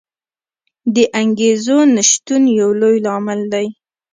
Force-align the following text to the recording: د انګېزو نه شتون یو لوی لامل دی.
د 0.93 0.95
انګېزو 1.21 1.77
نه 1.95 2.03
شتون 2.09 2.43
یو 2.59 2.69
لوی 2.81 2.97
لامل 3.05 3.41
دی. 3.53 3.67